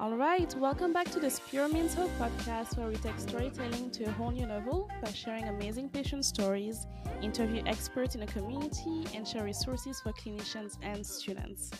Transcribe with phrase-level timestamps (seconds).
[0.00, 4.04] All right, welcome back to the Spero Means Hope podcast, where we take storytelling to
[4.04, 6.86] a whole new level by sharing amazing patient stories,
[7.20, 11.70] interview experts in the community, and share resources for clinicians and students.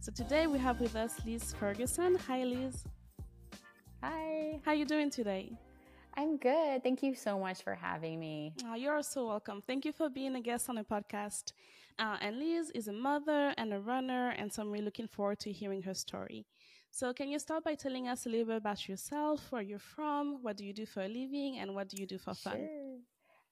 [0.00, 2.18] So today we have with us Liz Ferguson.
[2.26, 2.84] Hi, Liz.
[4.02, 4.60] Hi.
[4.62, 5.50] How are you doing today?
[6.18, 6.82] I'm good.
[6.82, 8.52] Thank you so much for having me.
[8.66, 9.62] Oh, you're so welcome.
[9.66, 11.52] Thank you for being a guest on the podcast.
[11.98, 15.38] Uh, and Liz is a mother and a runner, and so I'm really looking forward
[15.40, 16.44] to hearing her story.
[16.92, 20.42] So, can you start by telling us a little bit about yourself, where you're from,
[20.42, 22.56] what do you do for a living, and what do you do for fun?
[22.56, 22.98] Sure.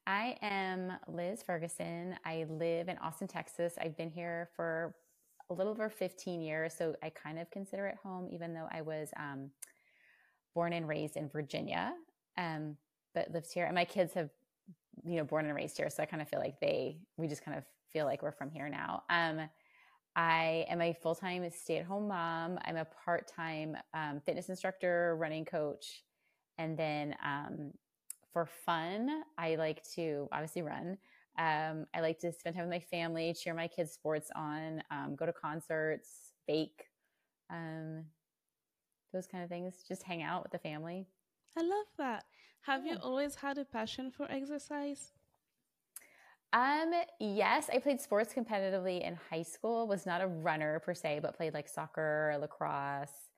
[0.07, 2.17] I am Liz Ferguson.
[2.25, 3.75] I live in Austin, Texas.
[3.81, 4.95] I've been here for
[5.51, 8.83] a little over 15 years, so I kind of consider it home, even though I
[8.83, 9.51] was um,
[10.55, 11.95] born and raised in Virginia,
[12.37, 12.77] um,
[13.15, 13.67] but lived here.
[13.67, 14.31] And my kids have,
[15.05, 17.45] you know, born and raised here, so I kind of feel like they, we just
[17.45, 19.05] kind of feel like we're from here now.
[19.09, 19.49] Um,
[20.19, 22.59] I am a full time stay at home mom.
[22.65, 26.03] I'm a part time um, fitness instructor, running coach.
[26.59, 27.71] And then um,
[28.33, 30.99] for fun, I like to obviously run.
[31.39, 35.15] Um, I like to spend time with my family, cheer my kids' sports on, um,
[35.15, 36.87] go to concerts, bake,
[37.49, 38.03] um,
[39.13, 39.85] those kind of things.
[39.87, 41.07] Just hang out with the family.
[41.57, 42.25] I love that.
[42.63, 42.95] Have yeah.
[42.95, 45.13] you always had a passion for exercise?
[46.53, 49.87] Um, yes, I played sports competitively in high school.
[49.87, 53.29] Was not a runner per se, but played like soccer, lacrosse,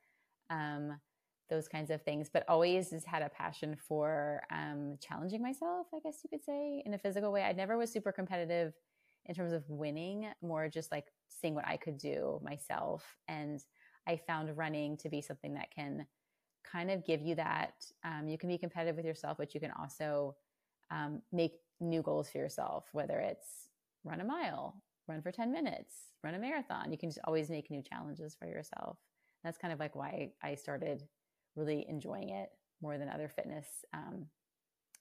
[0.48, 1.00] um,
[1.48, 2.30] those kinds of things.
[2.32, 5.88] But always has had a passion for um, challenging myself.
[5.92, 7.42] I guess you could say in a physical way.
[7.42, 8.74] I never was super competitive
[9.26, 10.28] in terms of winning.
[10.40, 13.60] More just like seeing what I could do myself, and
[14.06, 16.06] I found running to be something that can
[16.70, 17.74] kind of give you that.
[18.04, 20.36] Um, you can be competitive with yourself, but you can also
[20.90, 23.68] um, make new goals for yourself, whether it's
[24.04, 26.90] run a mile, run for 10 minutes, run a marathon.
[26.90, 28.98] You can just always make new challenges for yourself.
[29.44, 31.02] That's kind of like why I started
[31.56, 32.50] really enjoying it
[32.82, 34.26] more than other fitness um,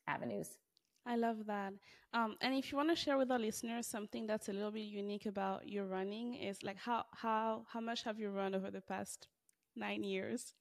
[0.08, 0.58] avenues.
[1.06, 1.74] I love that.
[2.14, 4.82] Um, and if you want to share with our listeners something that's a little bit
[4.82, 8.82] unique about your running, is like how how how much have you run over the
[8.82, 9.28] past
[9.76, 10.54] nine years?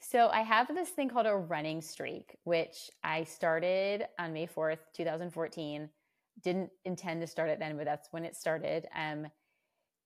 [0.00, 4.78] So I have this thing called a running streak, which I started on May 4th,
[4.94, 5.88] 2014.
[6.42, 8.86] Didn't intend to start it then, but that's when it started.
[8.94, 9.26] Um,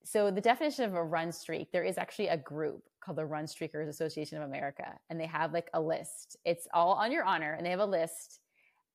[0.05, 3.45] so the definition of a run streak, there is actually a group called the Run
[3.45, 6.37] Streakers Association of America, and they have like a list.
[6.45, 8.41] It's all on your honor, and they have a list,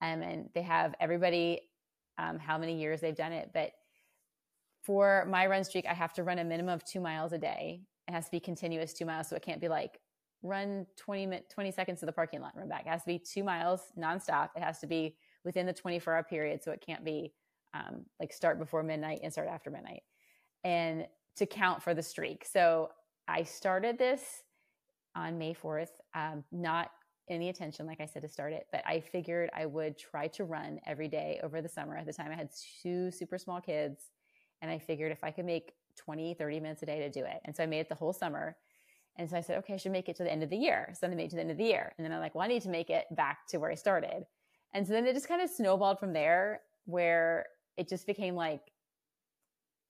[0.01, 1.61] um, and they have everybody,
[2.17, 3.51] um, how many years they've done it.
[3.53, 3.72] But
[4.84, 7.81] for my run streak, I have to run a minimum of two miles a day.
[8.07, 10.00] It has to be continuous two miles, so it can't be like
[10.45, 12.85] run 20 minutes, 20 seconds to the parking lot, run back.
[12.85, 14.50] It has to be two miles nonstop.
[14.56, 16.63] It has to be within the 24 hour period.
[16.63, 17.33] So it can't be
[17.73, 20.03] um, like start before midnight and start after midnight
[20.63, 21.07] and
[21.38, 22.45] to count for the streak.
[22.45, 22.89] So
[23.28, 24.44] I started this
[25.16, 26.91] on May 4th, um, not
[27.29, 30.44] any attention, like I said, to start it, but I figured I would try to
[30.44, 31.97] run every day over the summer.
[31.97, 32.50] At the time, I had
[32.81, 34.11] two super small kids,
[34.61, 37.39] and I figured if I could make 20, 30 minutes a day to do it.
[37.45, 38.55] And so I made it the whole summer.
[39.18, 40.90] And so I said, okay, I should make it to the end of the year.
[40.94, 41.94] So then I made it to the end of the year.
[41.98, 44.26] And then I'm like, well, I need to make it back to where I started.
[44.74, 47.46] And so then it just kind of snowballed from there where
[47.78, 48.62] it just became like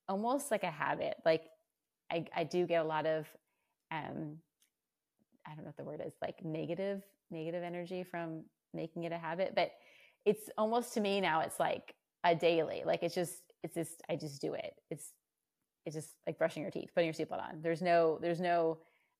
[0.07, 1.15] almost like a habit.
[1.25, 1.43] Like
[2.11, 3.25] I, I do get a lot of,
[3.91, 4.37] um,
[5.47, 8.43] I don't know what the word is, like negative, negative energy from
[8.73, 9.71] making it a habit, but
[10.25, 14.15] it's almost to me now, it's like a daily, like it's just, it's just, I
[14.15, 14.75] just do it.
[14.91, 15.13] It's,
[15.85, 17.61] it's just like brushing your teeth, putting your seatbelt on.
[17.61, 18.79] There's no, there's no,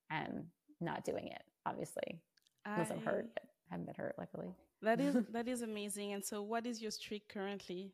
[0.10, 0.46] and
[0.82, 2.20] not doing it, obviously.
[2.66, 4.48] Unless I, am hurt, but I haven't been hurt, luckily.
[4.82, 6.14] That is that is amazing.
[6.14, 7.92] And so what is your streak currently?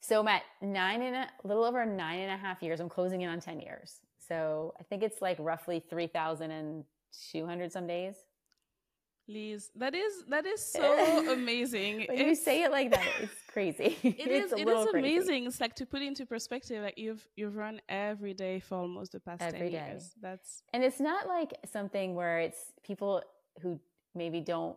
[0.00, 2.80] So I'm at nine and a little over nine and a half years.
[2.80, 4.00] I'm closing in on 10 years.
[4.28, 8.16] So I think it's like roughly 3,200 some days.
[9.26, 12.06] Liz, that is that is so amazing.
[12.08, 13.96] when you say it like that, it's crazy.
[14.02, 14.60] It it's is.
[14.60, 15.46] It is amazing.
[15.46, 16.82] It's like to put into perspective.
[16.82, 19.86] Like you've you've run every day for almost the past every 10 day.
[19.88, 20.10] years.
[20.20, 23.22] That's and it's not like something where it's people
[23.62, 23.80] who
[24.14, 24.76] maybe don't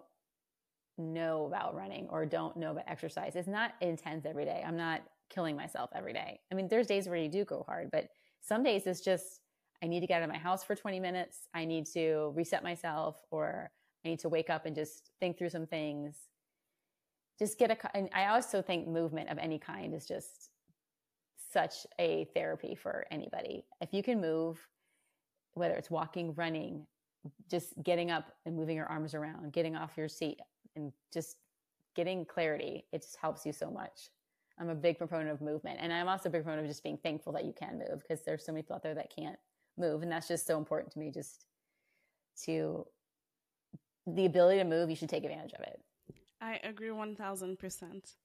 [0.97, 3.35] know about running or don't know about exercise.
[3.35, 4.63] It's not intense every day.
[4.65, 6.39] I'm not killing myself every day.
[6.51, 8.09] I mean, there's days where you do go hard, but
[8.41, 9.41] some days it's just
[9.83, 11.47] I need to get out of my house for 20 minutes.
[11.53, 13.69] I need to reset myself or
[14.07, 16.15] I need to wake up and just think through some things.
[17.37, 20.49] Just get a, and I also think movement of any kind is just
[21.51, 23.65] such a therapy for anybody.
[23.81, 24.65] If you can move,
[25.55, 26.87] whether it's walking, running,
[27.51, 30.39] just getting up and moving your arms around, getting off your seat
[30.77, 31.35] and just
[31.93, 34.09] getting clarity, it just helps you so much.
[34.57, 35.79] I'm a big proponent of movement.
[35.81, 38.23] And I'm also a big proponent of just being thankful that you can move because
[38.23, 39.37] there's so many people out there that can't
[39.77, 40.01] move.
[40.01, 41.11] And that's just so important to me.
[41.11, 41.45] Just
[42.45, 42.85] to
[44.07, 45.81] the ability to move, you should take advantage of it.
[46.41, 48.15] I agree 1000%.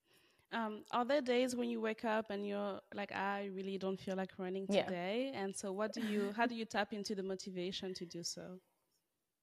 [0.53, 4.17] Um, are there days when you wake up and you're like, I really don't feel
[4.17, 5.31] like running today?
[5.33, 5.41] Yeah.
[5.41, 8.59] And so, what do you, how do you tap into the motivation to do so?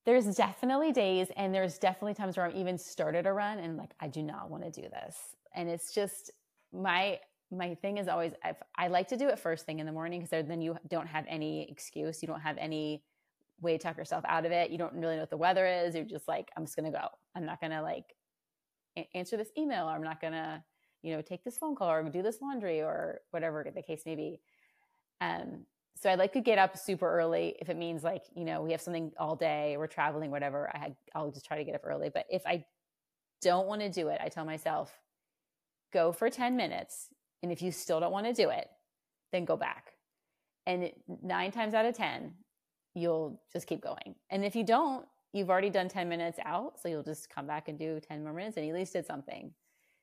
[0.06, 3.92] There's definitely days, and there's definitely times where I'm even started a run and like,
[4.00, 5.18] I do not want to do this.
[5.56, 6.32] And it's just
[6.72, 7.20] my,
[7.52, 10.22] my thing is always, I've, I like to do it first thing in the morning
[10.22, 12.22] because then you don't have any excuse.
[12.22, 13.04] You don't have any
[13.62, 14.72] way to talk yourself out of it.
[14.72, 15.96] You don't really know what the weather is.
[15.96, 17.08] You're just like, I'm just going to go.
[17.36, 18.16] I'm not going to like
[19.14, 19.86] answer this email.
[19.86, 20.64] Or I'm not going to,
[21.02, 24.16] you know, take this phone call or do this laundry or whatever the case may
[24.16, 24.40] be.
[25.22, 25.66] Um,
[25.96, 28.72] so I like to get up super early if it means like, you know, we
[28.72, 30.72] have something all day, we're traveling, whatever.
[30.74, 32.10] I had, I'll just try to get up early.
[32.14, 32.64] But if I
[33.42, 34.98] don't want to do it, I tell myself,
[35.92, 37.10] go for 10 minutes.
[37.44, 38.68] And if you still don't want to do it,
[39.32, 39.94] then go back.
[40.66, 40.92] And
[41.22, 42.34] nine times out of 10,
[43.00, 44.16] you'll just keep going.
[44.30, 46.80] And if you don't, you've already done 10 minutes out.
[46.82, 49.06] So you'll just come back and do 10 more minutes and you at least did
[49.06, 49.52] something.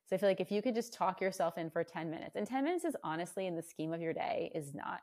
[0.08, 2.46] So I feel like if you could just talk yourself in for 10 minutes, and
[2.46, 5.00] 10 minutes is honestly in the scheme of your day is not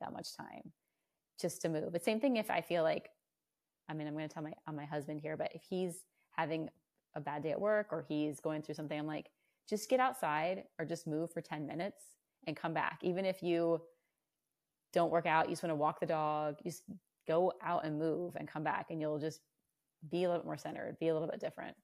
[0.00, 0.72] that much time
[1.40, 1.92] just to move.
[1.92, 3.10] But same thing if I feel like,
[3.88, 6.70] I mean, I'm going to tell my, on my husband here, but if he's having
[7.16, 9.30] a bad day at work or he's going through something, I'm like,
[9.68, 12.02] just get outside or just move for 10 minutes
[12.46, 13.00] and come back.
[13.02, 13.80] Even if you
[14.92, 16.84] don't work out, you just want to walk the dog, you just
[17.26, 19.40] go out and move and come back and you'll just
[20.10, 21.76] be a little bit more centered, be a little bit different.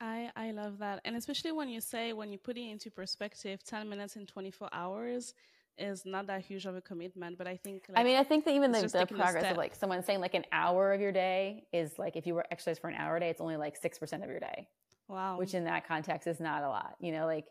[0.00, 1.00] I, I love that.
[1.04, 4.68] And especially when you say, when you put it into perspective, 10 minutes in 24
[4.72, 5.34] hours
[5.78, 7.38] is not that huge of a commitment.
[7.38, 9.74] But I think, like, I mean, I think that even the, the progress of like
[9.74, 12.88] someone saying like an hour of your day is like, if you were exercise for
[12.88, 14.68] an hour a day, it's only like 6% of your day.
[15.08, 15.38] Wow.
[15.38, 16.96] Which in that context is not a lot.
[17.00, 17.46] You know, like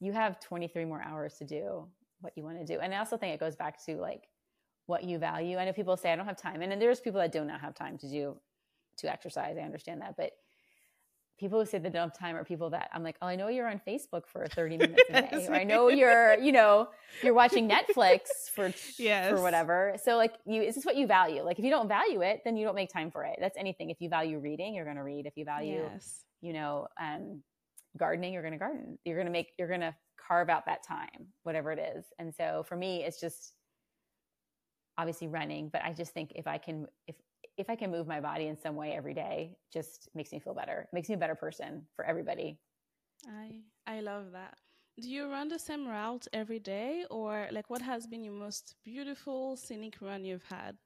[0.00, 1.86] you have 23 more hours to do
[2.20, 2.80] what you want to do.
[2.80, 4.28] And I also think it goes back to like
[4.88, 5.58] what you value.
[5.58, 6.62] I know people say I don't have time.
[6.62, 8.36] And then there's people that do not have time to do
[8.98, 9.56] to exercise.
[9.58, 10.16] I understand that.
[10.16, 10.32] But
[11.38, 13.48] people who say they don't have time are people that I'm like, oh, I know
[13.48, 16.88] you're on Facebook for 30 minutes a day, or I know you're, you know,
[17.22, 18.20] you're watching Netflix
[18.54, 19.30] for yes.
[19.30, 19.94] for whatever.
[20.02, 21.42] So like, you is this what you value?
[21.42, 23.36] Like, if you don't value it, then you don't make time for it.
[23.38, 23.90] That's anything.
[23.90, 25.26] If you value reading, you're going to read.
[25.26, 26.24] If you value, yes.
[26.40, 27.42] you know, um,
[27.98, 28.98] gardening, you're going to garden.
[29.04, 29.94] You're going to make, you're going to
[30.26, 32.06] carve out that time, whatever it is.
[32.18, 33.52] And so for me, it's just
[34.98, 37.16] obviously running, but I just think if I can, if
[37.56, 40.54] if I can move my body in some way every day, just makes me feel
[40.54, 40.82] better.
[40.82, 42.58] It makes me a better person for everybody.
[43.26, 44.58] I I love that.
[45.00, 48.74] Do you run the same route every day or like what has been your most
[48.84, 50.76] beautiful scenic run you've had?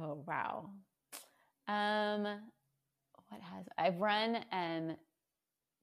[0.00, 0.70] Oh, wow.
[1.68, 2.24] Um
[3.28, 4.96] what has I've run and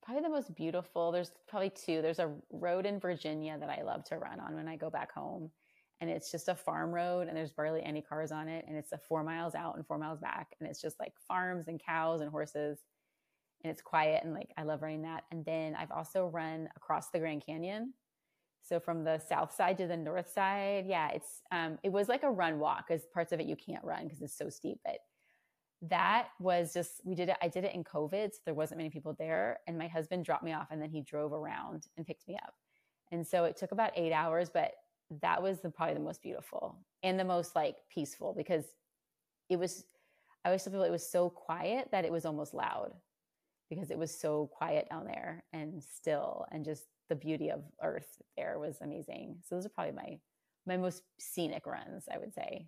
[0.03, 2.01] probably the most beautiful there's probably two.
[2.01, 5.12] There's a road in Virginia that I love to run on when I go back
[5.13, 5.51] home
[6.01, 8.92] and it's just a farm road and there's barely any cars on it and it's
[8.92, 12.22] a four miles out and four miles back and it's just like farms and cows
[12.22, 12.80] and horses
[13.63, 15.24] and it's quiet and like i love running that.
[15.31, 17.94] And then i've also run across the grand canyon.
[18.62, 22.24] So from the south side to the north side yeah it's um it was like
[22.24, 25.00] a run walk because parts of it you can't run because it's so steep but
[25.81, 28.90] that was just we did it i did it in covid so there wasn't many
[28.90, 32.28] people there and my husband dropped me off and then he drove around and picked
[32.28, 32.54] me up.
[33.12, 34.74] And so it took about eight hours but
[35.22, 38.66] that was the, probably the most beautiful and the most like peaceful because
[39.50, 39.86] it was
[40.46, 42.94] i always feel it was so quiet that it was almost loud
[43.70, 48.22] because it was so quiet down there and still and just the beauty of earth
[48.38, 49.38] there was amazing.
[49.44, 50.20] So those are probably my
[50.66, 52.68] my most scenic runs i would say.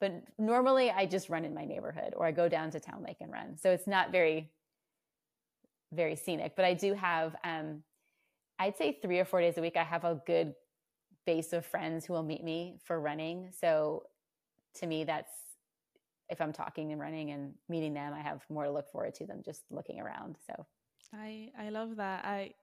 [0.00, 3.18] But normally i just run in my neighborhood or i go down to town lake
[3.20, 3.56] and run.
[3.56, 4.50] So it's not very
[5.92, 7.80] very scenic but i do have um
[8.58, 10.52] i'd say three or four days a week i have a good
[11.26, 13.50] base of friends who will meet me for running.
[13.58, 14.04] So
[14.76, 15.32] to me, that's
[16.28, 19.26] if I'm talking and running and meeting them, I have more to look forward to
[19.26, 20.36] than just looking around.
[20.46, 20.66] So
[21.12, 22.24] I I love that.
[22.24, 22.54] I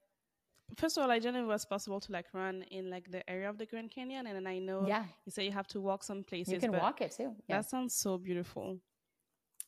[0.78, 3.28] first of all, I didn't know it was possible to like run in like the
[3.30, 5.06] area of the Grand Canyon, and then I know yeah.
[5.26, 6.54] you say you have to walk some places.
[6.54, 7.36] You can walk it too.
[7.48, 7.58] Yeah.
[7.58, 8.80] That sounds so beautiful.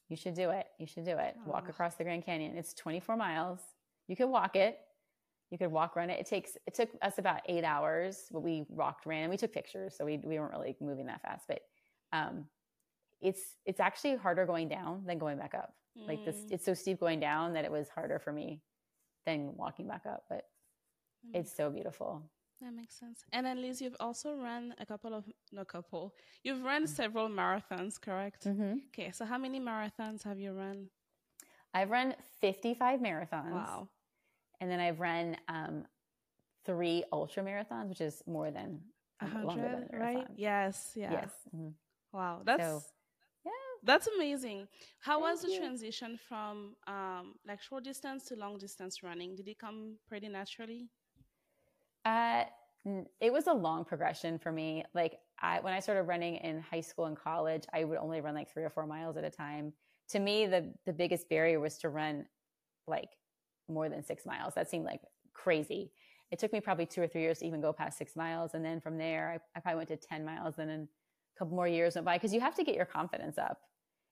[0.09, 0.67] You should do it.
[0.79, 1.35] You should do it.
[1.37, 1.51] Oh.
[1.51, 2.57] Walk across the Grand Canyon.
[2.57, 3.59] It's 24 miles.
[4.07, 4.77] You can walk it
[5.53, 6.19] you could walk run it.
[6.19, 9.53] It takes it took us about eight hours, but we walked ran and we took
[9.53, 11.45] pictures, so we we weren't really moving that fast.
[11.47, 11.61] But
[12.11, 12.45] um,
[13.21, 15.75] it's it's actually harder going down than going back up.
[15.95, 16.07] Mm.
[16.07, 18.63] Like this, it's so steep going down that it was harder for me
[19.27, 20.23] than walking back up.
[20.27, 20.47] But
[21.23, 21.39] mm.
[21.39, 22.23] it's so beautiful.
[22.59, 23.23] That makes sense.
[23.31, 26.15] And then Liz, you've also run a couple of no couple.
[26.43, 26.95] You've run mm-hmm.
[26.95, 28.45] several marathons, correct?
[28.45, 28.73] Mm-hmm.
[28.87, 30.87] Okay, so how many marathons have you run?
[31.75, 33.51] I've run 55 marathons.
[33.51, 33.89] Wow.
[34.63, 35.83] And then I've run um,
[36.65, 38.79] three ultra marathons, which is more than
[39.19, 40.25] a hundred, right?
[40.37, 41.11] Yes, yeah.
[41.11, 41.31] Yes.
[41.53, 41.67] Mm-hmm.
[42.13, 42.81] Wow, that's so,
[43.43, 43.51] yeah.
[43.83, 44.69] That's amazing.
[45.01, 45.59] How Thank was the you.
[45.59, 49.35] transition from um, like short distance to long distance running?
[49.35, 50.87] Did it come pretty naturally?
[52.05, 52.45] Uh,
[53.19, 54.85] it was a long progression for me.
[54.93, 58.33] Like I, when I started running in high school and college, I would only run
[58.33, 59.73] like three or four miles at a time.
[60.11, 62.27] To me, the the biggest barrier was to run
[62.87, 63.09] like
[63.73, 64.53] more than six miles.
[64.55, 65.01] That seemed like
[65.33, 65.91] crazy.
[66.31, 68.63] It took me probably two or three years to even go past six miles, and
[68.63, 70.87] then from there, I, I probably went to ten miles, and then
[71.35, 73.59] a couple more years went by because you have to get your confidence up.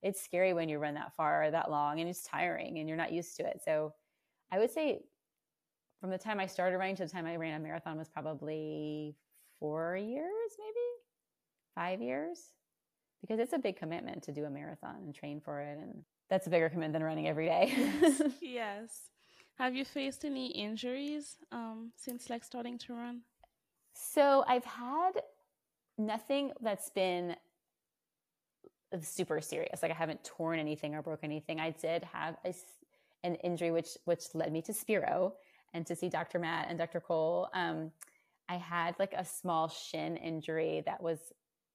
[0.03, 2.98] It's scary when you run that far or that long, and it's tiring, and you're
[2.98, 3.62] not used to it.
[3.63, 3.94] So,
[4.51, 5.01] I would say
[6.01, 9.15] from the time I started running to the time I ran a marathon was probably
[9.60, 10.88] four years, maybe
[11.75, 12.39] five years,
[13.22, 15.77] because it's a big commitment to do a marathon and train for it.
[15.77, 17.72] And that's a bigger commitment than running every day.
[18.01, 18.22] yes.
[18.41, 19.11] yes.
[19.62, 23.22] Have you faced any injuries um, since like starting to run?
[23.94, 25.12] So I've had
[26.00, 27.36] nothing that's been
[29.00, 29.84] super serious.
[29.84, 31.60] Like I haven't torn anything or broken anything.
[31.60, 32.56] I did have a,
[33.24, 35.36] an injury which which led me to Spero
[35.75, 36.39] and to see Dr.
[36.39, 37.00] Matt and Dr.
[37.00, 37.48] Cole.
[37.53, 37.91] Um,
[38.50, 41.20] I had like a small shin injury that was,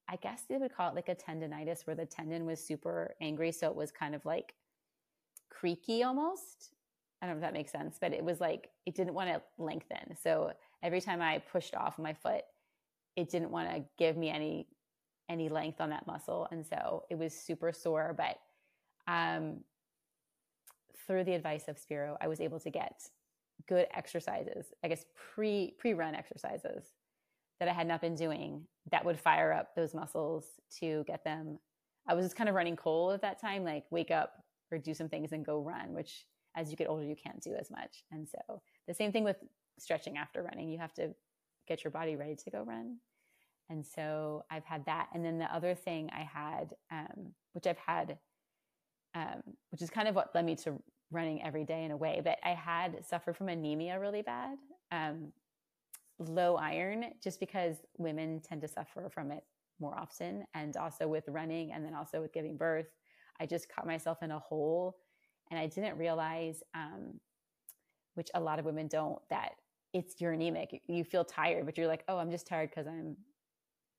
[0.09, 3.52] I guess they would call it like a tendonitis, where the tendon was super angry.
[3.52, 4.55] So it was kind of like
[5.50, 6.73] creaky almost.
[7.21, 9.43] I don't know if that makes sense, but it was like it didn't want to
[9.59, 10.17] lengthen.
[10.23, 12.43] So every time I pushed off my foot,
[13.17, 14.69] it didn't want to give me any
[15.29, 18.17] any length on that muscle, and so it was super sore.
[18.17, 18.39] But
[19.11, 19.61] um,
[21.07, 23.03] through the advice of Spero, I was able to get
[23.69, 25.05] good exercises, I guess
[25.35, 26.85] pre pre run exercises
[27.59, 30.45] that I had not been doing that would fire up those muscles
[30.79, 31.59] to get them.
[32.07, 34.95] I was just kind of running cold at that time, like wake up or do
[34.95, 38.05] some things and go run, which as you get older, you can't do as much.
[38.11, 39.37] And so the same thing with
[39.79, 41.15] stretching after running, you have to
[41.69, 42.97] get your body ready to go run.
[43.69, 45.09] And so I've had that.
[45.13, 48.19] And then the other thing I had, um, which I've had,
[49.15, 52.21] um, which is kind of what led me to running every day in a way,
[52.23, 54.59] but I had suffered from anemia really bad,
[54.93, 55.33] um,
[56.19, 59.45] low iron, just because women tend to suffer from it
[59.79, 60.45] more often.
[60.55, 62.87] And also with running and then also with giving birth,
[63.41, 64.97] I just caught myself in a hole
[65.50, 67.21] and I didn't realize, um,
[68.15, 69.53] which a lot of women don't, that
[69.93, 70.83] it's you're anemic.
[70.88, 73.17] You feel tired, but you're like, oh, I'm just tired because I'm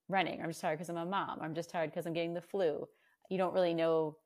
[0.10, 0.42] running.
[0.42, 1.40] I'm just tired because I'm a mom.
[1.42, 2.88] I'm just tired because I'm getting the flu.
[3.30, 4.18] You don't really know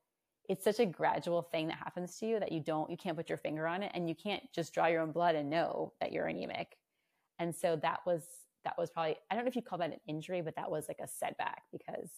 [0.48, 3.28] it's such a gradual thing that happens to you that you don't you can't put
[3.28, 6.12] your finger on it and you can't just draw your own blood and know that
[6.12, 6.76] you're anemic
[7.38, 8.24] and so that was
[8.64, 10.86] that was probably i don't know if you call that an injury but that was
[10.88, 12.08] like a setback because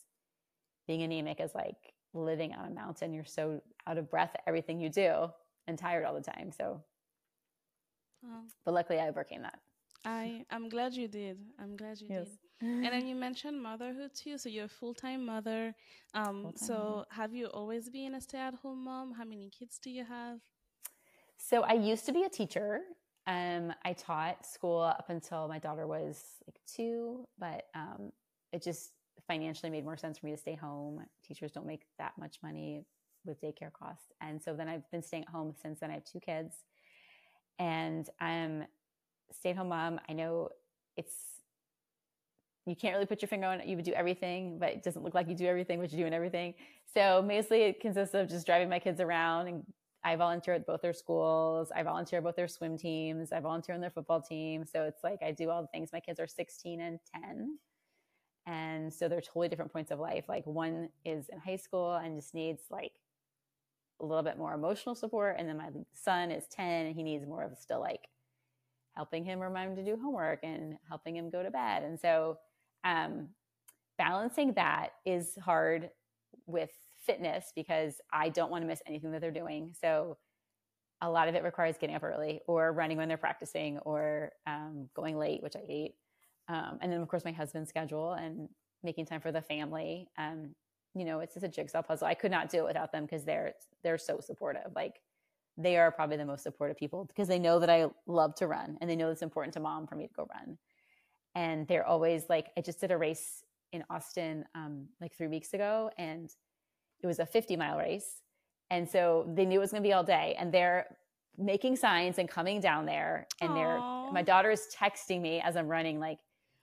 [0.86, 1.76] being anemic is like
[2.12, 5.28] living on a mountain you're so out of breath at everything you do
[5.66, 6.80] and tired all the time so
[8.64, 9.58] but luckily i overcame that
[10.04, 12.26] i i'm glad you did i'm glad you yes.
[12.26, 14.38] did and then you mentioned motherhood too.
[14.38, 15.74] So you're a full time mother.
[16.14, 19.12] Um, so have you always been a stay at home mom?
[19.12, 20.38] How many kids do you have?
[21.36, 22.80] So I used to be a teacher.
[23.26, 28.12] Um, I taught school up until my daughter was like two, but um,
[28.52, 28.92] it just
[29.26, 31.04] financially made more sense for me to stay home.
[31.26, 32.84] Teachers don't make that much money
[33.24, 34.12] with daycare costs.
[34.20, 35.90] And so then I've been staying at home since then.
[35.90, 36.56] I have two kids
[37.58, 38.64] and I'm
[39.32, 40.00] stay at home mom.
[40.08, 40.50] I know
[40.96, 41.14] it's
[42.66, 43.66] you can't really put your finger on it.
[43.66, 46.14] You would do everything, but it doesn't look like you do everything, but you're doing
[46.14, 46.54] everything.
[46.94, 49.64] So mostly it consists of just driving my kids around and
[50.02, 51.70] I volunteer at both their schools.
[51.74, 53.32] I volunteer at both their swim teams.
[53.32, 54.64] I volunteer on their football team.
[54.66, 55.90] So it's like I do all the things.
[55.92, 57.58] My kids are 16 and 10.
[58.46, 60.24] And so they're totally different points of life.
[60.28, 62.92] Like one is in high school and just needs like
[64.00, 65.36] a little bit more emotional support.
[65.38, 68.08] And then my son is 10 and he needs more of still like
[68.96, 71.82] helping him remind him to do homework and helping him go to bed.
[71.82, 72.38] And so
[72.84, 73.28] um,
[73.98, 75.90] balancing that is hard
[76.46, 76.70] with
[77.04, 79.74] fitness because I don't want to miss anything that they're doing.
[79.80, 80.16] So
[81.00, 84.88] a lot of it requires getting up early or running when they're practicing or um,
[84.94, 85.94] going late, which I hate.
[86.48, 88.48] Um, and then of course my husband's schedule and
[88.82, 90.08] making time for the family.
[90.18, 90.54] Um,
[90.94, 92.06] you know, it's just a jigsaw puzzle.
[92.06, 94.72] I could not do it without them because they're they're so supportive.
[94.74, 95.00] Like
[95.56, 98.76] they are probably the most supportive people because they know that I love to run
[98.80, 100.58] and they know it's important to mom for me to go run
[101.34, 105.52] and they're always like i just did a race in austin um, like three weeks
[105.52, 106.30] ago and
[107.00, 108.22] it was a 50 mile race
[108.70, 110.86] and so they knew it was going to be all day and they're
[111.36, 113.54] making signs and coming down there and Aww.
[113.54, 116.18] they're my daughter is texting me as i'm running like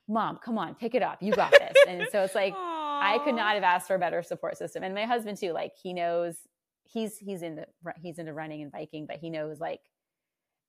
[0.08, 2.54] mom come on pick it up you got this and so it's like.
[3.02, 5.72] i could not have asked for a better support system and my husband too like
[5.82, 6.38] he knows
[6.84, 7.66] he's he's into
[8.02, 9.82] he's into running and biking but he knows like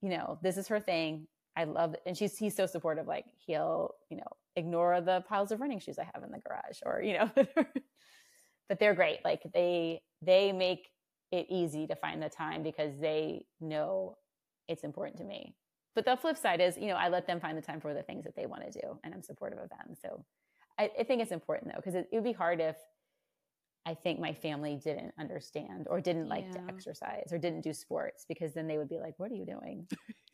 [0.00, 2.00] you know this is her thing I love, it.
[2.06, 3.06] and she's he's so supportive.
[3.06, 6.78] Like he'll, you know, ignore the piles of running shoes I have in the garage,
[6.84, 7.30] or you know,
[8.68, 9.18] but they're great.
[9.24, 10.88] Like they they make
[11.30, 14.16] it easy to find the time because they know
[14.68, 15.54] it's important to me.
[15.94, 18.02] But the flip side is, you know, I let them find the time for the
[18.02, 19.94] things that they want to do, and I'm supportive of them.
[20.00, 20.24] So
[20.78, 22.76] I, I think it's important though, because it, it would be hard if
[23.84, 26.60] I think my family didn't understand or didn't like yeah.
[26.60, 29.46] to exercise or didn't do sports because then they would be like, "What are you
[29.46, 29.88] doing?"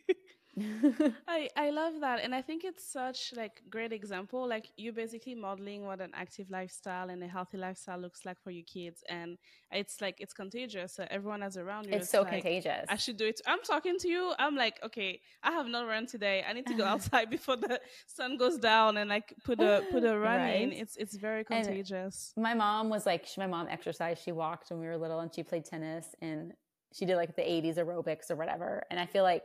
[1.28, 4.48] I I love that, and I think it's such like great example.
[4.48, 8.50] Like you're basically modeling what an active lifestyle and a healthy lifestyle looks like for
[8.50, 9.38] your kids, and
[9.70, 10.94] it's like it's contagious.
[10.94, 11.92] So everyone has around you.
[11.92, 12.86] It's, it's so like, contagious.
[12.88, 13.40] I should do it.
[13.46, 14.34] I'm talking to you.
[14.38, 16.44] I'm like, okay, I have not run today.
[16.48, 20.04] I need to go outside before the sun goes down and like put a put
[20.04, 20.62] a run right?
[20.62, 20.72] in.
[20.72, 22.32] It's it's very contagious.
[22.36, 24.22] And my mom was like, she, my mom exercised.
[24.24, 26.52] She walked when we were little, and she played tennis, and
[26.92, 28.82] she did like the 80s aerobics or whatever.
[28.90, 29.44] And I feel like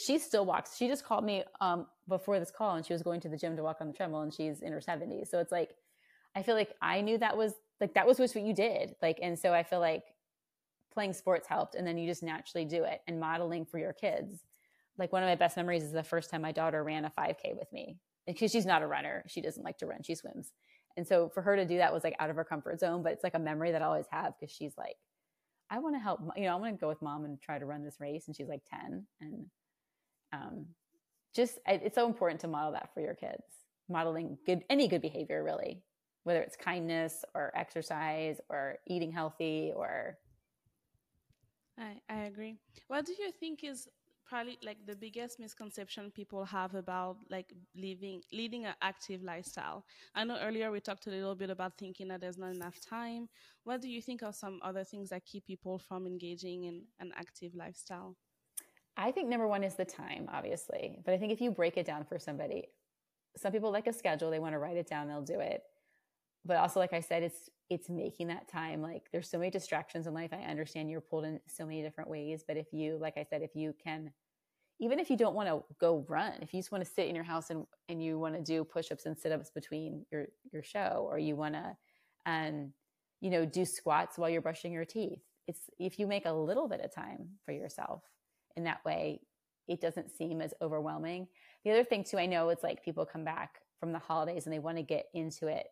[0.00, 0.76] she still walks.
[0.76, 3.56] She just called me um, before this call and she was going to the gym
[3.56, 5.28] to walk on the treadmill and she's in her 70s.
[5.28, 5.74] So it's like,
[6.34, 8.94] I feel like I knew that was like, that was what you did.
[9.02, 10.04] Like, and so I feel like
[10.92, 14.40] playing sports helped and then you just naturally do it and modeling for your kids.
[14.96, 17.58] Like one of my best memories is the first time my daughter ran a 5K
[17.58, 19.24] with me because she's not a runner.
[19.26, 20.02] She doesn't like to run.
[20.02, 20.52] She swims.
[20.96, 23.12] And so for her to do that was like out of her comfort zone, but
[23.12, 24.96] it's like a memory that I always have because she's like,
[25.68, 27.66] I want to help, you know, I want to go with mom and try to
[27.66, 28.26] run this race.
[28.26, 29.46] And she's like 10 and
[30.32, 30.66] um,
[31.34, 33.42] just it's so important to model that for your kids.
[33.88, 35.82] Modeling good any good behavior really
[36.24, 40.18] whether it's kindness or exercise or eating healthy or
[41.78, 42.56] i i agree.
[42.88, 43.88] What do you think is
[44.26, 49.84] probably like the biggest misconception people have about like living leading an active lifestyle?
[50.14, 53.28] I know earlier we talked a little bit about thinking that there's not enough time.
[53.64, 57.12] What do you think are some other things that keep people from engaging in an
[57.16, 58.16] active lifestyle
[59.00, 60.98] I think number one is the time, obviously.
[61.04, 62.68] But I think if you break it down for somebody,
[63.36, 65.62] some people like a schedule, they want to write it down, they'll do it.
[66.44, 68.82] But also, like I said, it's it's making that time.
[68.82, 70.30] Like there's so many distractions in life.
[70.32, 72.44] I understand you're pulled in so many different ways.
[72.46, 74.12] But if you, like I said, if you can
[74.80, 77.14] even if you don't want to go run, if you just want to sit in
[77.14, 81.06] your house and, and you want to do push-ups and sit-ups between your, your show,
[81.10, 81.76] or you want to,
[82.24, 82.72] um,
[83.20, 85.20] you know, do squats while you're brushing your teeth.
[85.46, 88.02] It's if you make a little bit of time for yourself,
[88.56, 89.20] in that way,
[89.68, 91.28] it doesn't seem as overwhelming.
[91.64, 94.52] The other thing too, I know it's like people come back from the holidays and
[94.52, 95.66] they want to get into it,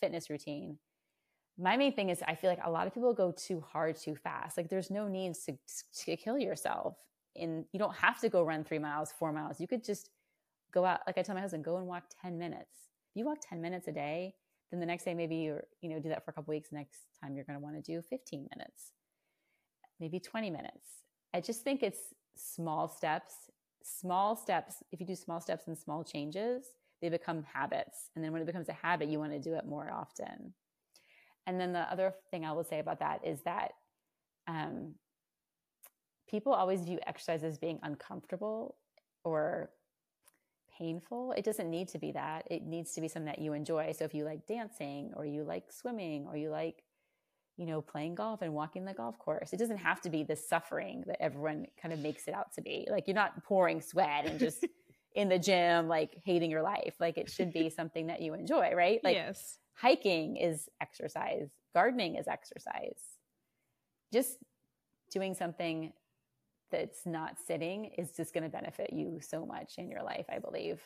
[0.00, 0.78] fitness routine.
[1.58, 4.14] My main thing is I feel like a lot of people go too hard too
[4.14, 4.56] fast.
[4.56, 5.56] Like there's no need to,
[6.04, 6.96] to kill yourself.
[7.36, 9.60] And you don't have to go run three miles, four miles.
[9.60, 10.10] You could just
[10.72, 11.00] go out.
[11.06, 12.88] Like I tell my husband, go and walk 10 minutes.
[13.10, 14.34] If you walk 10 minutes a day,
[14.70, 16.70] then the next day maybe you're, you know, do that for a couple weeks.
[16.72, 18.92] Next time you're going to want to do 15 minutes,
[19.98, 20.86] maybe 20 minutes.
[21.32, 22.00] I just think it's
[22.34, 23.34] small steps.
[23.82, 26.64] Small steps, if you do small steps and small changes,
[27.00, 28.10] they become habits.
[28.14, 30.52] And then when it becomes a habit, you want to do it more often.
[31.46, 33.72] And then the other thing I will say about that is that
[34.46, 34.94] um,
[36.28, 38.76] people always view exercise as being uncomfortable
[39.24, 39.70] or
[40.78, 41.32] painful.
[41.32, 42.46] It doesn't need to be that.
[42.50, 43.92] It needs to be something that you enjoy.
[43.92, 46.82] So if you like dancing or you like swimming or you like
[47.60, 49.52] you know, playing golf and walking the golf course.
[49.52, 52.62] It doesn't have to be the suffering that everyone kind of makes it out to
[52.62, 52.88] be.
[52.90, 54.66] Like you're not pouring sweat and just
[55.14, 56.94] in the gym, like hating your life.
[56.98, 58.98] Like it should be something that you enjoy, right?
[59.04, 59.58] Like yes.
[59.74, 63.02] hiking is exercise, gardening is exercise.
[64.10, 64.38] Just
[65.10, 65.92] doing something
[66.70, 70.38] that's not sitting is just going to benefit you so much in your life, I
[70.38, 70.80] believe.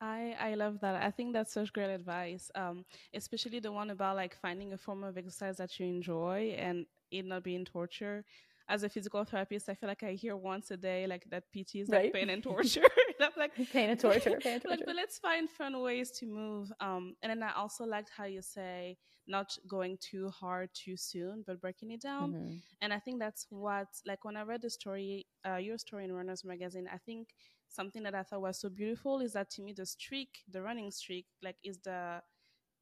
[0.00, 1.02] I, I love that.
[1.02, 2.84] I think that's such great advice, um,
[3.14, 7.24] especially the one about like finding a form of exercise that you enjoy and it
[7.24, 8.24] not being torture.
[8.70, 11.76] As a physical therapist, I feel like I hear once a day like that PT
[11.76, 12.12] is like right.
[12.12, 12.82] pain and torture.
[13.20, 14.68] I'm like pain and torture, pain and torture.
[14.68, 16.70] like, but let's find fun ways to move.
[16.80, 21.44] Um, and then I also liked how you say not going too hard too soon,
[21.46, 22.32] but breaking it down.
[22.32, 22.56] Mm-hmm.
[22.82, 26.12] And I think that's what like when I read the story, uh, your story in
[26.12, 27.28] Runners Magazine, I think
[27.68, 30.90] something that I thought was so beautiful is that to me the streak, the running
[30.90, 32.22] streak, like is the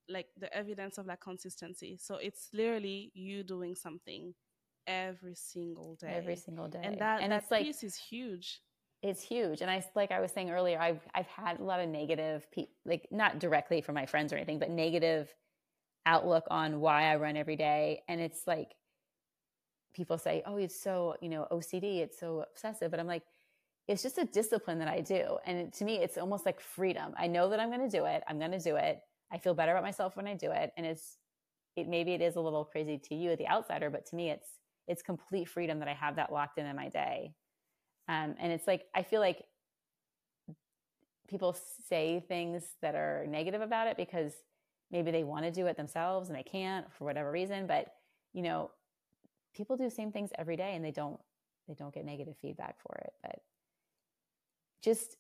[0.09, 1.99] like the evidence of like consistency.
[2.01, 4.35] So it's literally you doing something
[4.87, 6.15] every single day.
[6.17, 6.81] Every single day.
[6.83, 8.61] And that and that it's piece like, is huge.
[9.03, 9.61] It's huge.
[9.61, 12.69] And I like I was saying earlier, I've I've had a lot of negative pe-
[12.85, 15.33] like not directly from my friends or anything, but negative
[16.07, 18.03] outlook on why I run every day.
[18.09, 18.75] And it's like
[19.95, 22.91] people say, Oh, it's so, you know, OCD, it's so obsessive.
[22.91, 23.23] But I'm like,
[23.89, 25.39] it's just a discipline that I do.
[25.47, 27.15] And to me, it's almost like freedom.
[27.17, 28.23] I know that I'm going to do it.
[28.29, 29.01] I'm going to do it.
[29.33, 30.73] I feel better about myself when I do it.
[30.77, 31.19] And it's,
[31.77, 34.49] it maybe it is a little crazy to you, the outsider, but to me, it's,
[34.89, 37.33] it's complete freedom that I have that locked in in my day.
[38.09, 39.45] Um, and it's like, I feel like
[41.29, 41.57] people
[41.89, 44.33] say things that are negative about it because
[44.91, 47.87] maybe they want to do it themselves and they can't for whatever reason but
[48.33, 48.71] you know
[49.55, 51.19] people do the same things every day and they don't
[51.69, 53.13] they don't get negative feedback for it
[54.83, 55.17] just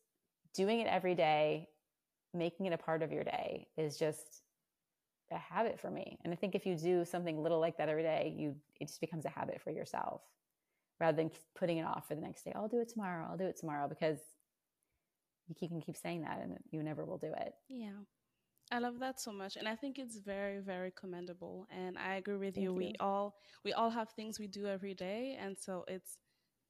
[0.54, 1.68] doing it every day
[2.34, 4.42] making it a part of your day is just
[5.32, 6.18] a habit for me.
[6.24, 9.00] And i think if you do something little like that every day you it just
[9.00, 10.22] becomes a habit for yourself
[11.00, 12.52] rather than putting it off for the next day.
[12.54, 13.26] I'll do it tomorrow.
[13.30, 14.18] I'll do it tomorrow because
[15.60, 17.52] you can keep saying that and you never will do it.
[17.68, 17.98] Yeah.
[18.72, 19.56] I love that so much.
[19.56, 21.66] And I think it's very very commendable.
[21.70, 22.70] And I agree with you.
[22.70, 22.74] you.
[22.74, 25.38] We all we all have things we do every day.
[25.40, 26.18] And so it's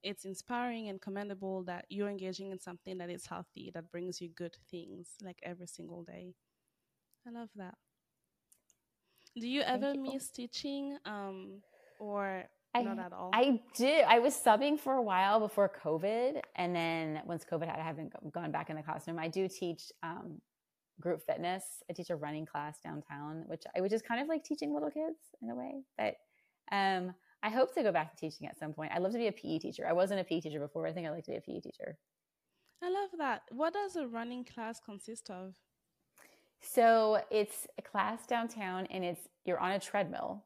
[0.03, 4.29] it's inspiring and commendable that you're engaging in something that is healthy that brings you
[4.29, 6.35] good things like every single day.
[7.27, 7.75] I love that.
[9.39, 10.03] Do you ever you.
[10.03, 11.61] miss teaching um
[11.99, 13.31] or I, not at all?
[13.35, 13.87] I do.
[13.87, 18.13] I was subbing for a while before COVID and then once COVID had I haven't
[18.33, 19.19] gone back in the classroom.
[19.19, 20.41] I do teach um
[21.01, 21.65] group fitness.
[21.91, 24.91] I teach a running class downtown, which I which is kind of like teaching little
[24.91, 25.83] kids in a way.
[25.99, 26.15] But
[26.73, 27.15] um,
[27.47, 28.91] I hope to go back to teaching at some point.
[28.93, 29.87] I'd love to be a PE teacher.
[29.87, 30.85] I wasn't a PE teacher before.
[30.85, 31.97] I think I'd like to be a PE teacher.
[32.83, 33.43] I love that.
[33.53, 35.55] What does a running class consist of?
[36.61, 40.45] So it's a class downtown, and it's you're on a treadmill,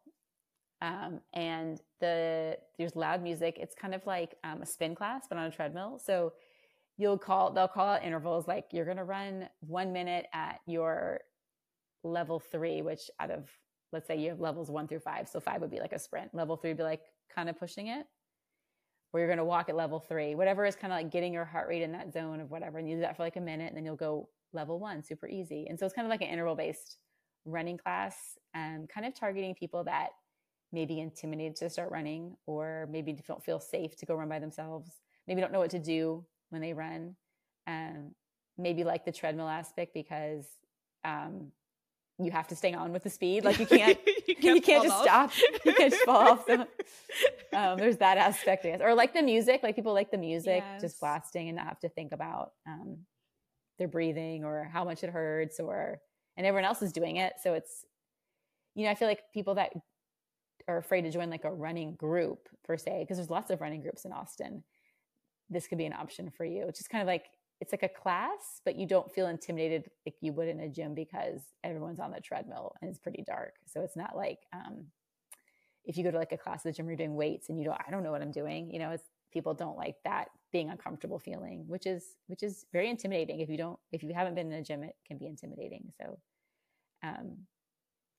[0.82, 3.56] um, and the there's loud music.
[3.58, 5.98] It's kind of like um, a spin class, but on a treadmill.
[6.04, 6.34] So
[6.98, 11.20] you'll call they'll call out intervals like you're going to run one minute at your
[12.02, 13.48] level three which out of
[13.92, 15.28] let's say you have levels one through five.
[15.28, 16.34] So five would be like a sprint.
[16.34, 17.02] Level three would be like
[17.34, 18.06] kind of pushing it.
[19.12, 21.44] Or you're going to walk at level three whatever is kind of like getting your
[21.44, 23.66] heart rate in that zone of whatever and you do that for like a minute
[23.66, 25.66] and then you'll go level one super easy.
[25.68, 26.98] And so it's kind of like an interval based
[27.44, 30.10] running class and kind of targeting people that
[30.72, 35.00] maybe intimidated to start running or maybe don't feel safe to go run by themselves
[35.30, 37.14] maybe don't know what to do when they run.
[37.68, 38.16] Um,
[38.58, 40.44] maybe like the treadmill aspect because
[41.04, 41.52] um,
[42.24, 43.44] you have to stay on with the speed.
[43.44, 45.34] Like you can't, you can't, you can't just off.
[45.34, 45.64] stop.
[45.64, 46.46] You can't just fall off.
[46.46, 46.54] So,
[47.52, 48.80] um, there's that aspect, I guess.
[48.80, 50.80] Or like the music, like people like the music yes.
[50.80, 52.98] just blasting and not have to think about um,
[53.78, 56.00] their breathing or how much it hurts or,
[56.36, 57.34] and everyone else is doing it.
[57.42, 57.84] So it's,
[58.74, 59.72] you know, I feel like people that
[60.68, 63.82] are afraid to join like a running group per se, because there's lots of running
[63.82, 64.62] groups in Austin
[65.50, 66.66] this could be an option for you.
[66.68, 67.26] It's just kind of like
[67.60, 70.94] it's like a class, but you don't feel intimidated like you would in a gym
[70.94, 73.54] because everyone's on the treadmill and it's pretty dark.
[73.66, 74.86] So it's not like um,
[75.84, 77.64] if you go to like a class at the gym, you're doing weights and you
[77.64, 78.70] don't, I don't know what I'm doing.
[78.70, 82.88] You know, it's people don't like that being uncomfortable feeling, which is which is very
[82.88, 83.40] intimidating.
[83.40, 85.92] If you don't, if you haven't been in a gym, it can be intimidating.
[86.00, 86.18] So,
[87.02, 87.36] um,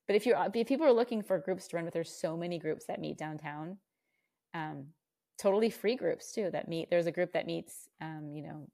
[0.08, 2.60] but if you're if people are looking for groups to run with, there's so many
[2.60, 3.78] groups that meet downtown.
[4.54, 4.88] Um,
[5.38, 6.90] totally free groups too that meet.
[6.90, 8.68] There's a group that meets, um, you know,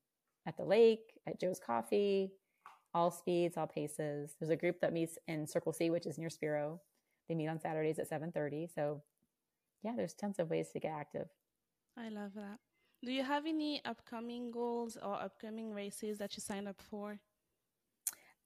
[0.48, 2.32] at the lake, at Joe's Coffee,
[2.94, 4.36] all speeds, all paces.
[4.40, 6.82] There's a group that meets in Circle C, which is near Spero.
[7.28, 8.68] They meet on Saturdays at 7:30.
[8.74, 9.04] So,
[9.84, 11.28] yeah, there's tons of ways to get active.
[11.98, 12.60] I love that.
[13.04, 17.20] Do you have any upcoming goals or upcoming races that you signed up for?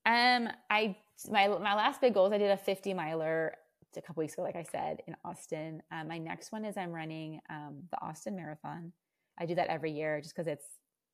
[0.04, 0.96] Um, I
[1.30, 2.32] my my last big goals.
[2.32, 3.54] I did a 50 miler
[3.96, 5.82] a couple weeks ago, like I said, in Austin.
[5.90, 8.92] Um, my next one is I'm running um, the Austin Marathon.
[9.38, 10.66] I do that every year just because it's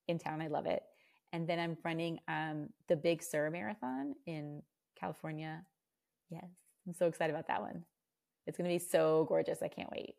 [0.09, 0.43] in town.
[0.43, 0.83] I love it.
[1.33, 4.63] And then I'm running um, the Big Sur Marathon in
[4.99, 5.63] California.
[6.31, 6.49] Yes,
[6.87, 7.85] I'm so excited about that one.
[8.47, 9.63] It's going to be so gorgeous.
[9.63, 10.15] I can't wait.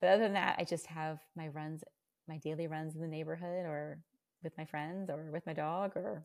[0.00, 1.82] But other than that, I just have my runs,
[2.28, 3.98] my daily runs in the neighborhood or
[4.42, 6.24] with my friends or with my dog or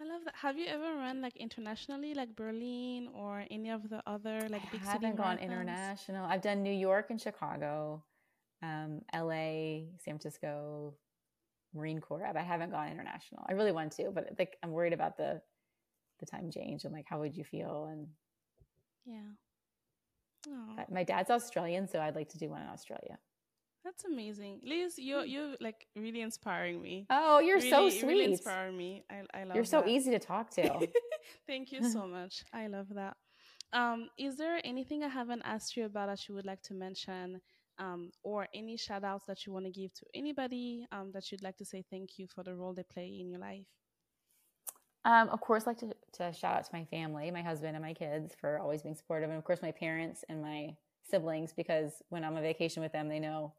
[0.00, 0.34] I love that.
[0.36, 4.80] Have you ever run like internationally, like Berlin or any of the other like big
[4.80, 4.88] cities?
[4.88, 5.42] I haven't gone marathons?
[5.42, 6.24] international.
[6.24, 8.02] I've done New York and Chicago,
[8.62, 10.94] um, L.A., San Francisco,
[11.74, 12.26] Marine Corps.
[12.36, 13.44] I haven't gone international.
[13.48, 15.40] I really want to, but like I'm worried about the
[16.18, 18.06] the time change and like how would you feel and
[19.06, 19.30] yeah.
[20.90, 23.18] My dad's Australian, so I'd like to do one in Australia.
[23.84, 24.98] That's amazing, Liz.
[24.98, 27.06] You're you're like really inspiring me.
[27.08, 28.04] Oh, you're really, so sweet.
[28.04, 29.04] Really inspiring me.
[29.10, 29.54] I I love.
[29.54, 29.88] You're so that.
[29.88, 30.88] easy to talk to.
[31.46, 32.44] Thank you so much.
[32.52, 33.16] I love that.
[33.72, 37.40] Um, is there anything I haven't asked you about that you would like to mention,
[37.80, 41.42] um, or any shout outs that you want to give to anybody um, that you'd
[41.42, 43.66] like to say thank you for the role they play in your life?
[45.04, 47.94] Um, of course, like to, to shout out to my family, my husband and my
[47.94, 50.76] kids for always being supportive, and of course my parents and my
[51.10, 53.54] siblings because when I'm on vacation with them, they know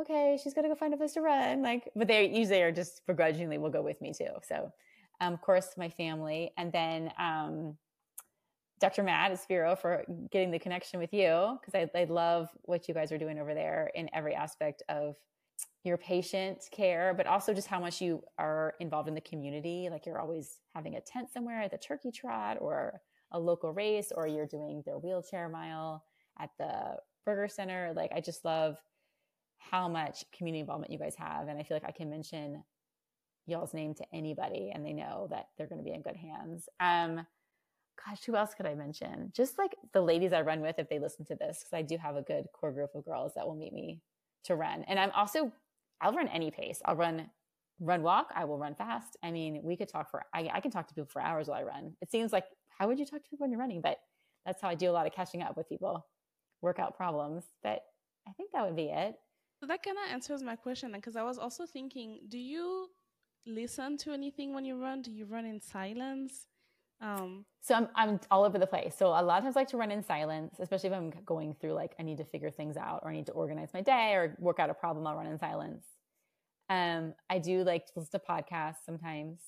[0.00, 1.62] okay, she's gonna go find a place to run.
[1.62, 4.28] Like, but they usually are just begrudgingly will go with me too.
[4.46, 4.72] So,
[5.20, 7.76] um, of course, my family, and then um,
[8.78, 9.02] Dr.
[9.02, 12.94] Matt at Spero for getting the connection with you because I, I love what you
[12.94, 15.16] guys are doing over there in every aspect of
[15.82, 19.88] your patient care, but also just how much you are involved in the community.
[19.90, 23.00] Like you're always having a tent somewhere at the turkey trot or
[23.32, 26.04] a local race, or you're doing their wheelchair mile
[26.38, 27.92] at the burger center.
[27.94, 28.76] Like I just love
[29.58, 31.48] how much community involvement you guys have.
[31.48, 32.62] And I feel like I can mention
[33.46, 36.68] y'all's name to anybody and they know that they're going to be in good hands.
[36.80, 37.26] Um,
[38.04, 39.32] gosh, who else could I mention?
[39.34, 41.96] Just like the ladies I run with, if they listen to this, because I do
[41.96, 44.00] have a good core group of girls that will meet me
[44.44, 44.84] to run.
[44.84, 45.52] And I'm also
[46.00, 46.80] I'll run any pace.
[46.84, 47.30] I'll run
[47.78, 48.30] run walk.
[48.34, 49.16] I will run fast.
[49.22, 51.58] I mean, we could talk for I, I can talk to people for hours while
[51.58, 51.94] I run.
[52.00, 52.44] It seems like
[52.78, 53.80] how would you talk to people when you're running?
[53.80, 53.98] But
[54.44, 56.06] that's how I do a lot of catching up with people,
[56.62, 57.44] workout problems.
[57.62, 57.82] But
[58.28, 59.16] I think that would be it.
[59.60, 62.88] So that kind of answers my question because I was also thinking, do you
[63.46, 65.02] listen to anything when you run?
[65.02, 66.46] Do you run in silence?
[67.00, 68.94] Um, so I'm I'm all over the place.
[68.96, 71.54] So a lot of times I like to run in silence, especially if I'm going
[71.54, 74.14] through like I need to figure things out or I need to organize my day
[74.14, 75.06] or work out a problem.
[75.06, 75.84] I'll run in silence.
[76.68, 79.40] Um, I do like to listen to podcasts sometimes.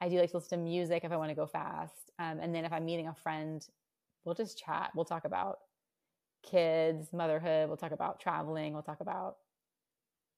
[0.00, 2.10] I do like to listen to music if I want to go fast.
[2.18, 3.66] Um, and then if I'm meeting a friend,
[4.24, 4.90] we'll just chat.
[4.94, 5.58] We'll talk about
[6.48, 7.68] kids, motherhood.
[7.68, 8.72] We'll talk about traveling.
[8.72, 9.36] We'll talk about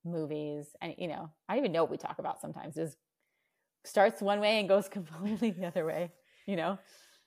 [0.04, 0.66] movies.
[0.80, 2.76] And you know, I don't even know what we talk about sometimes.
[2.76, 2.96] It just
[3.84, 6.12] starts one way and goes completely the other way
[6.46, 6.78] you know?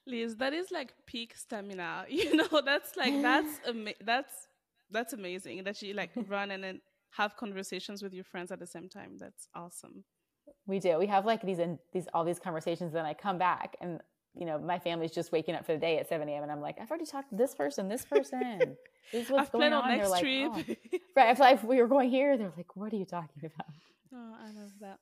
[0.07, 2.05] Liz that is like peak stamina.
[2.09, 4.47] You know that's like that's ama- that's
[4.91, 8.67] that's amazing that you like run and then have conversations with your friends at the
[8.67, 9.17] same time.
[9.17, 10.03] That's awesome.
[10.67, 10.97] We do.
[10.99, 13.99] We have like these and these all these conversations then i come back and
[14.35, 16.61] you know my family's just waking up for the day at 7 a.m and i'm
[16.61, 18.77] like i've already talked to this person this person.
[19.11, 19.97] This is what's I've going on, on.
[19.97, 20.63] they're like oh.
[21.15, 23.67] right if like we were going here they're like what are you talking about?
[24.13, 24.99] Oh i love that.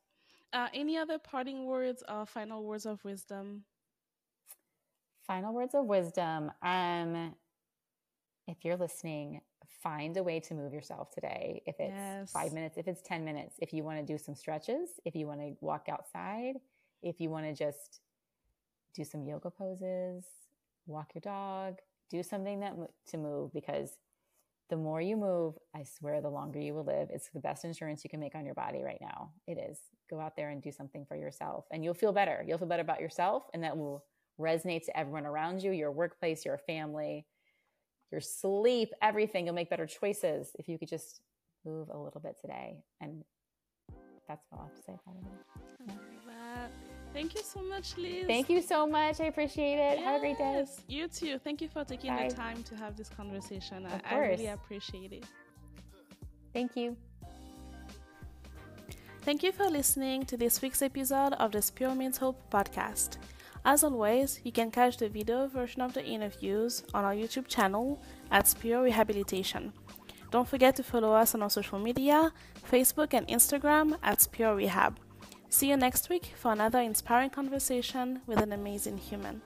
[0.54, 3.64] Uh, any other parting words or final words of wisdom
[5.26, 6.52] final words of wisdom.
[6.62, 7.36] Um,
[8.48, 9.42] if you're listening,
[9.82, 11.62] find a way to move yourself today.
[11.66, 12.32] If it's yes.
[12.32, 15.28] five minutes, if it's 10 minutes, if you want to do some stretches, if you
[15.28, 16.56] want to walk outside,
[17.02, 18.02] if you want to just
[18.94, 20.26] do some yoga poses,
[20.86, 22.76] walk your dog, do something that
[23.08, 23.98] to move because
[24.70, 27.10] the more you move, I swear the longer you will live.
[27.12, 29.32] It's the best insurance you can make on your body right now.
[29.48, 29.80] It is.
[30.10, 32.44] Go out there and do something for yourself and you'll feel better.
[32.48, 34.06] You'll feel better about yourself and that will
[34.40, 37.26] resonate to everyone around you, your workplace, your family,
[38.12, 39.46] your sleep, everything.
[39.46, 41.22] You'll make better choices if you could just
[41.66, 42.84] move a little bit today.
[43.02, 43.24] And
[44.28, 45.24] that's all I have to say about it.
[47.14, 48.26] Thank you so much, Liz.
[48.26, 49.22] Thank you so much.
[49.22, 50.00] I appreciate it.
[50.00, 50.04] Yes.
[50.04, 50.66] Have a great day.
[50.88, 51.38] You too.
[51.38, 52.30] Thank you for taking Bye.
[52.30, 53.86] the time to have this conversation.
[53.86, 55.26] I, I really appreciate it.
[56.54, 56.98] Thank you.
[59.22, 63.18] Thank you for listening to this week's episode of the Means Hope podcast.
[63.66, 68.02] As always, you can catch the video version of the interviews on our YouTube channel
[68.30, 69.72] at Spero Rehabilitation.
[70.32, 72.34] Don't forget to follow us on our social media,
[72.70, 75.00] Facebook and Instagram at Spero Rehab.
[75.50, 79.42] See you next week for another inspiring conversation with an amazing human.